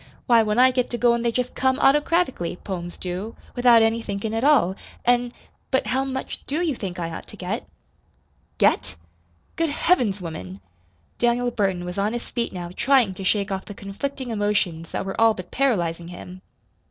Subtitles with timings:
[0.25, 4.33] Why, when I get to goin' they jest come autocratically poems do without any thinkin'
[4.33, 5.31] at all; an'
[5.69, 7.67] But how much DO you think I ought to get?"
[8.57, 8.95] "Get?
[9.57, 10.59] Good Heavens woman!"
[11.19, 15.05] Daniel Burton was on his feet now trying to shake off the conflicting emotions that
[15.05, 16.41] were all but paralyzing him.